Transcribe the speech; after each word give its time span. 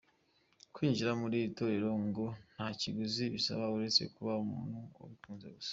Kwinjira 0.73 1.11
muri 1.21 1.35
iri 1.41 1.51
torero 1.59 1.89
ngo 2.07 2.25
ntakiguzi 2.53 3.23
bisaba 3.33 3.63
uretse 3.75 4.01
kuba 4.15 4.31
umuntu 4.43 4.77
abikunze 5.03 5.47
gusa. 5.55 5.69